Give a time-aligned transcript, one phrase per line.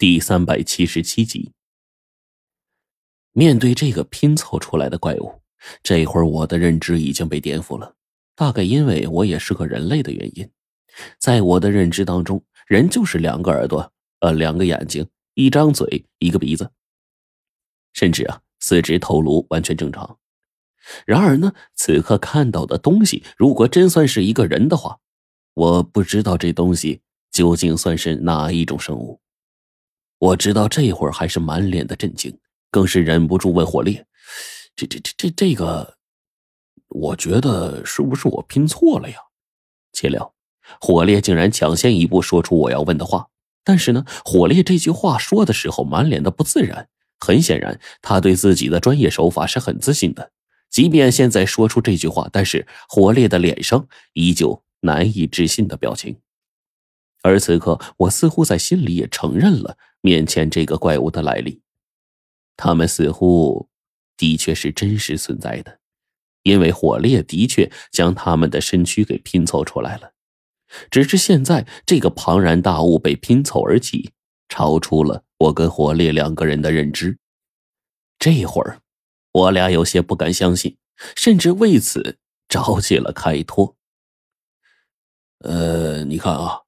[0.00, 1.52] 第三百七十七集，
[3.32, 5.42] 面对这个拼凑出来的怪物，
[5.82, 7.94] 这会儿我的认知已经被颠覆了。
[8.34, 10.50] 大概因为我也是个人类的原因，
[11.18, 16.70] 在我的认知当中，人就是两个耳朵，呃，两个眼睛，一张嘴，一个鼻子，
[17.92, 20.18] 甚至啊，四肢头颅完全正常。
[21.04, 24.98] 然而呢，此刻看到的东西，如果真算是一个人的话，
[25.52, 29.20] 我不知道这东西究竟算是哪一种生物。
[30.20, 32.38] 我知道这会儿还是满脸的震惊，
[32.70, 34.06] 更是忍不住问火烈
[34.76, 35.96] ：“这、这、这、这、这个，
[36.88, 39.16] 我觉得是不是我拼错了呀？”
[39.94, 40.34] 岂料，
[40.78, 43.28] 火烈竟然抢先一步说出我要问的话。
[43.64, 50.32] 但是呢，火烈这句话说的时候满脸的不自然，很显然他对自己的专业手法是很自信的。
[50.68, 56.18] 即便现在说出这句话，但是火烈的脸上依旧难以置信的表情。
[57.22, 59.78] 而此刻，我似乎在心里也承认了。
[60.02, 61.60] 面前这个怪物的来历，
[62.56, 63.68] 他们似乎
[64.16, 65.78] 的确是真实存在的，
[66.42, 70.12] 因为火烈的确将他们的身躯给拼凑出来了。
[70.90, 74.12] 只是现在这个庞然大物被拼凑而起，
[74.48, 77.18] 超出了我跟火烈两个人的认知。
[78.18, 78.80] 这会儿，
[79.32, 80.76] 我俩有些不敢相信，
[81.16, 83.76] 甚至为此着起了开脱。
[85.40, 86.60] 呃，你看啊。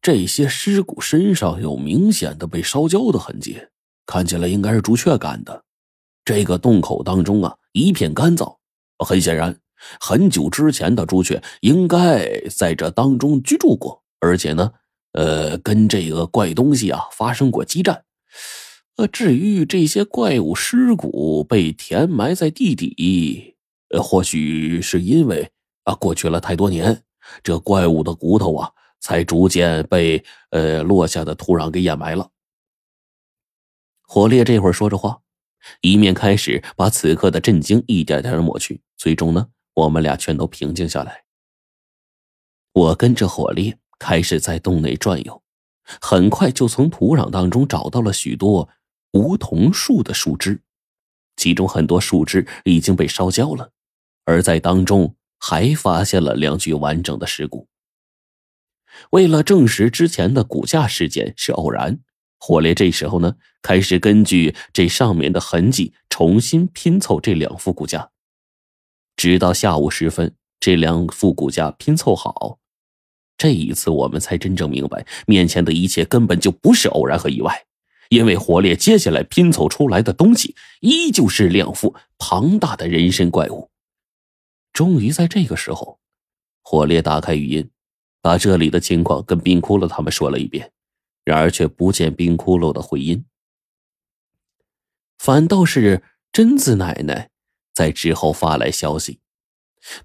[0.00, 3.60] 这些尸骨身上有明显的被烧焦的痕迹，
[4.06, 5.64] 看起来应该是朱雀干的。
[6.24, 8.56] 这个洞口当中啊，一片干燥，
[9.04, 9.56] 很显然，
[10.00, 14.72] 很久之前的朱雀应该在这当中居住过，而且呢，
[15.12, 18.04] 呃，跟这个怪东西啊发生过激战。
[18.96, 23.54] 呃，至于这些怪物尸骨被填埋在地底，
[23.90, 25.50] 呃，或许是因为
[25.84, 27.02] 啊，过去了太多年，
[27.42, 28.70] 这怪物的骨头啊。
[29.00, 32.30] 才逐渐被呃落下的土壤给掩埋了。
[34.02, 35.20] 火烈这会儿说着话，
[35.80, 38.80] 一面开始把此刻的震惊一点点抹去。
[38.96, 41.24] 最终呢，我们俩全都平静下来。
[42.72, 45.42] 我跟着火烈开始在洞内转悠，
[46.00, 48.68] 很快就从土壤当中找到了许多
[49.12, 50.62] 梧桐树的树枝，
[51.36, 53.72] 其中很多树枝已经被烧焦了，
[54.24, 57.66] 而在当中还发现了两具完整的尸骨。
[59.10, 62.00] 为了证实之前的骨架事件是偶然，
[62.38, 68.10] 火烈这时候呢开始根据这上面的痕迹重新拼凑这两副骨架。
[69.16, 72.58] 直到下午时分，这两副骨架拼凑好，
[73.38, 77.64] 这一次我们才真正明白，面前的一切根本就不是偶然和意外，
[78.10, 83.70] 因为火烈接下来拼凑出来的东西依旧是两副庞大的人身怪物。
[84.72, 85.98] 终于在这个时候，
[86.62, 87.70] 火烈打开语音。
[88.26, 90.72] 把这里的情况跟冰窟窿他们说了一遍，
[91.24, 93.24] 然而却不见冰窟窿的回音，
[95.16, 97.30] 反倒是贞子奶奶
[97.72, 99.20] 在之后发来消息。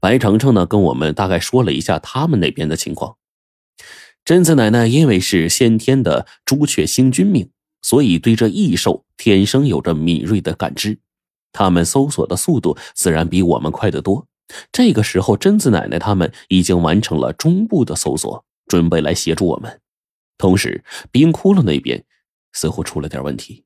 [0.00, 3.16] 白程程呢，跟我们大概说了一下他们那边的情况。
[4.22, 10.98] 贞子奶奶因为是先天的朱雀星君命，所以对这异兽天生有着敏锐的感知，
[11.52, 14.26] 他们搜索的速度自然比我们快得多。
[14.72, 19.80] 这个时候，贞子奶奶他们已经完成了中部的搜索，准备来协助我们。
[20.38, 22.04] 同时，冰窟窿那边
[22.52, 23.64] 似乎出了点问题。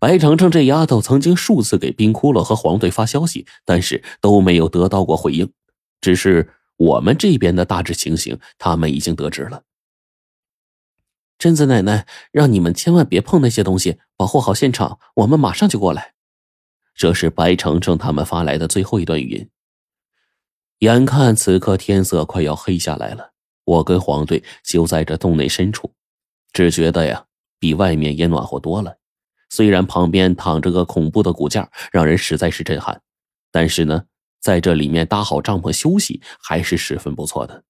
[0.00, 5.52] 白程程这丫头曾经数次给冰窟窿和黄队发消息，但是都没有得到过回应。
[6.00, 9.62] 只是我们这边的大致情形，他们已经得知了。
[11.38, 14.98] 贞子奶奶让你们千万别碰那些东西，保护好现场。
[15.14, 16.14] 我们马上就过来。
[16.94, 19.48] 这是白程程他们发来的最后一段语音。
[20.80, 23.32] 眼看此刻天色快要黑下来了，
[23.64, 25.92] 我跟黄队就在这洞内深处，
[26.52, 27.24] 只觉得呀，
[27.58, 28.98] 比外面也暖和多了。
[29.50, 33.02] 虽然旁边躺着个恐怖的骨架，让人实在是震撼，
[33.50, 34.04] 但是呢，
[34.40, 37.64] 在这里面搭好帐篷休息还是十分不错的。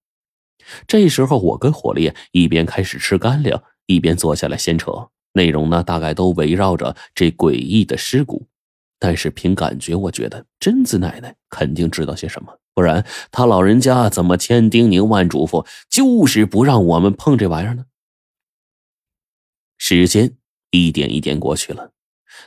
[0.87, 8.47] 这时候，我跟火烈一边开始吃干粮，一边坐下来闲扯，内容呢，大概都围绕着这诡异的尸骨。
[8.99, 12.59] 但是凭感觉，我觉得贞子奶奶肯定知道些什么。
[12.75, 17.87] 不然，他老人家怎么千叮咛万嘱咐，就是不让我们碰这玩意儿呢？
[19.77, 20.37] 时间
[20.71, 21.93] 一点一点过去了，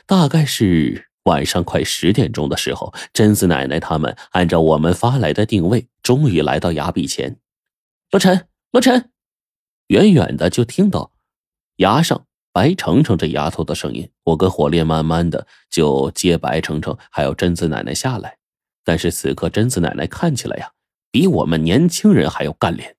[0.06, 7.38] 大概是晚上快十点钟的时候，贞子奶奶他们按照我们发来的定位，终于来到崖壁前。
[8.10, 9.10] 罗晨，罗晨，
[9.88, 11.12] 远远的就听到
[11.76, 14.10] 崖上白程程这丫头的声音。
[14.24, 18.38] 我跟火烈慢慢的就接白程程还有贞子奶奶下来。
[18.84, 20.72] 但是此刻，贞子奶奶看起来呀，
[21.10, 22.96] 比我们年轻人还要干练。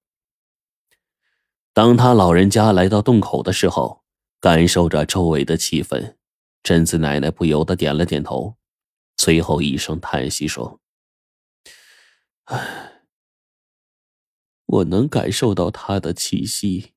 [1.73, 4.03] 当他老人家来到洞口的时候，
[4.39, 6.15] 感受着周围的气氛，
[6.61, 8.55] 贞子奶奶不由得点了点头，
[9.17, 10.79] 随后一声叹息说
[12.45, 13.01] ：“唉，
[14.65, 16.93] 我能感受到他的气息。”“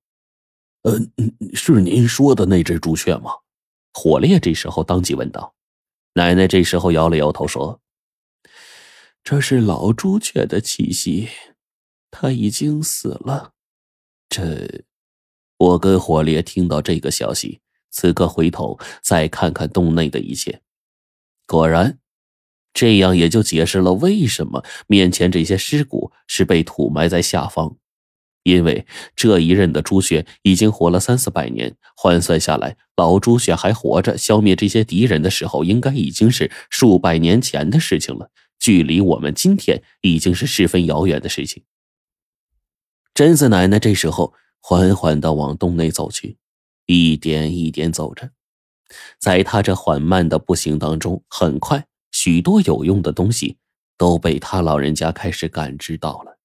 [0.87, 1.13] 嗯，
[1.55, 3.31] 是您说的那只朱雀吗？”
[3.93, 5.55] 火烈这时候当即问道。
[6.15, 7.81] 奶奶这时候摇了摇头说
[9.23, 11.29] ：“这是老朱雀的气息，
[12.11, 13.53] 他已经死了。”
[14.31, 14.85] 这。
[15.59, 20.61] 我跟火烈听到这个消息，此刻回头再看看洞内的一切，
[21.47, 21.99] 果然，
[22.75, 27.79] 这样也就解释了为什么面前这些尸骨是被土埋在下方，
[28.47, 41.65] 因为这一任的朱雀已经活了三四百年，换算下来，老朱雀还活着消灭这些敌人的时候，应该已经是数百年前的事情了，距离我们今天已经是十分遥远的事情。
[43.13, 44.33] 贞子奶奶这时候。
[44.69, 46.39] 缓缓的往洞内走去，
[46.87, 48.31] 一点一点走着，
[49.21, 53.59] 在她这缓慢的步行当中，很快许多有用的东西
[53.97, 56.41] 都被她老人家开始感知到了。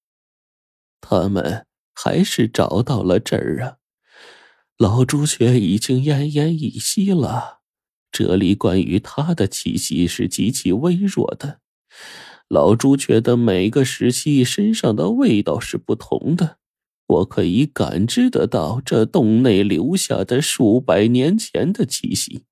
[1.00, 3.76] 他们还是找到了这儿啊！
[4.78, 7.60] 老朱雀已经奄奄一息了，
[8.10, 11.60] 这里关于他的气息是极其微弱的。
[12.48, 16.58] 老朱雀的每个时期身上的味道是不同的。
[17.06, 22.44] 我可以感知得到这洞内留下的数百年前的气息。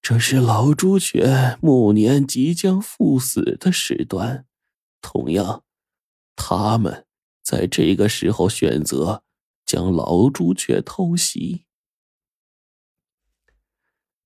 [0.00, 4.44] 这是老朱雀暮年即将赴死的时段，
[5.00, 5.64] 同样，
[6.36, 7.05] 他们
[7.46, 9.22] 在这个时候选择
[9.64, 11.64] 将老朱雀偷袭。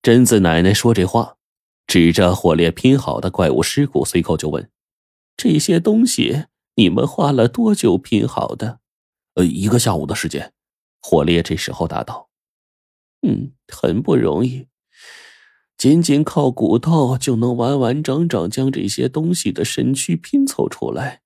[0.01, 1.37] 贞子奶奶说这话，
[1.85, 4.71] 指着火烈拼好的怪物尸骨，随口就问
[5.37, 8.79] ：“这些东西你们花了多久拼好的？”
[9.35, 10.53] 呃，一个下午的时间，
[10.99, 12.31] 火烈这时候答道
[13.21, 14.67] ：“嗯，很不容易，
[15.77, 21.21] 仅仅靠骨头就能完完整整将这些东西的身躯拼凑出来，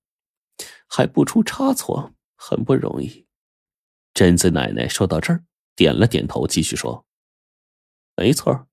[0.88, 3.26] 还不出差错，很不容易。”
[4.14, 5.44] 贞子奶奶说到这儿，
[5.74, 7.04] 点了点头，继续说
[8.16, 8.66] ：“没错，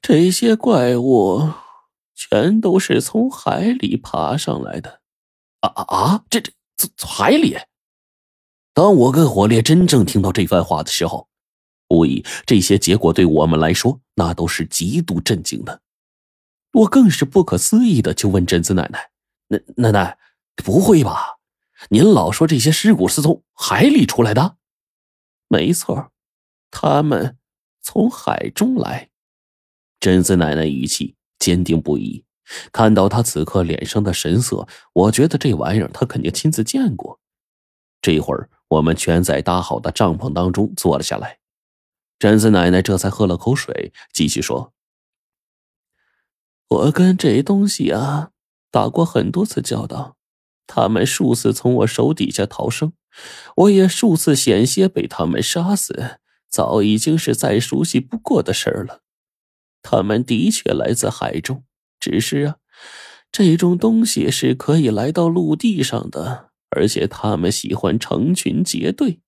[0.00, 1.52] 这些怪物
[2.14, 5.00] 全都是从海里爬上来的。”
[5.60, 6.24] 啊啊啊！
[6.30, 7.56] 这这从海里？
[8.72, 11.28] 当我跟火烈真正听到这番话的时候，
[11.88, 15.82] 无疑这些结果对我们来说那都是极度震惊的。
[16.72, 19.10] 我更是不可思议的就问贞子奶奶
[19.48, 20.18] ：“奶奶奶，
[20.60, 21.38] 不会吧？
[21.88, 24.56] 您老说这些尸骨是从海里出来的
[25.48, 26.12] ？”“没错，
[26.70, 27.36] 他们
[27.82, 29.10] 从海中来。”
[29.98, 32.24] 贞子奶奶语气坚定不移。
[32.72, 37.20] 看到她此刻脸上的神色，我觉得这玩意儿她肯定亲自见过。
[38.02, 38.48] 这会儿。
[38.70, 41.40] 我们全在搭好的帐篷当中坐了下来，
[42.20, 44.72] 贞子奶奶这才喝了口水，继续说
[46.70, 48.30] ：“我跟这东西啊
[48.70, 50.16] 打过很多次交道，
[50.72, 52.92] 他们数次从我手底下逃生，
[53.56, 56.18] 我也数次险些被他们杀死，
[56.48, 59.00] 早已经是再熟悉不过的事儿了。
[59.82, 61.64] 他们的确来自海中，
[61.98, 62.56] 只是啊，
[63.32, 69.18] 这种东西是可以来到陆地上的。”而且他们喜欢成群结队，